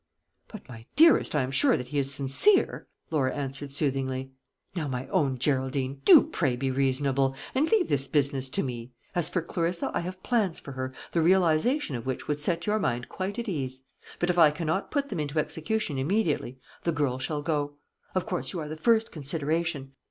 [0.47, 4.31] "But, my dearest, I am sure that he is sincere," Laura answered soothingly.
[4.73, 8.93] "Now, my own Geraldine, do pray be reasonable, and leave this business to me.
[9.13, 12.79] As for Clarissa, I have plans for her, the realization of which would set your
[12.79, 13.83] mind quite at ease;
[14.17, 17.75] but if I cannot put them into execution immediately, the girl shall go.
[18.15, 19.91] Of course you are the first consideration.